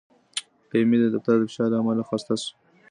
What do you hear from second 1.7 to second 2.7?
له امله خسته شوه.